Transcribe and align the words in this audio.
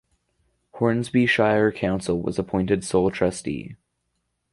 Hornsby 0.71 1.27
Shire 1.27 1.71
Council 1.71 2.19
was 2.19 2.39
appointed 2.39 2.83
sole 2.83 3.11
trustee. 3.11 3.75